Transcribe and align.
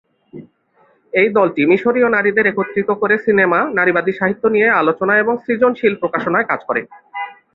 এই 1.13 1.29
দলটি 1.37 1.61
মিশরীয় 1.65 2.09
নারীদের 2.09 2.45
একত্রিত 2.47 2.89
করে 2.91 3.15
সিনেমা, 3.17 3.59
নারীবাদী 3.77 4.13
সাহিত্য 4.19 4.43
নিয়ে 4.47 4.67
আলোচনা 4.81 5.13
এবং 5.17 5.33
সৃজনশীল 5.43 5.93
প্রকাশনায় 6.01 6.49
কাজ 6.49 6.61
করে। 6.67 6.81